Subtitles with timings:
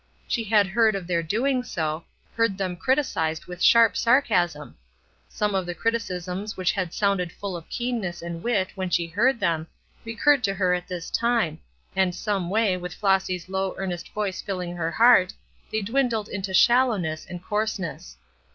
[0.27, 2.05] She had heard of their doing so;
[2.35, 4.75] heard them criticised with sharp sarcasm.
[5.29, 9.39] Some of the criticisms which had sounded full of keenness and wit when she heard
[9.39, 9.67] them,
[10.03, 11.59] recurred to her at this time,
[11.95, 15.33] and some way, with Flossy's low, earnest voice filling her heart,
[15.71, 18.17] they dwindled into shallowness and coarseness.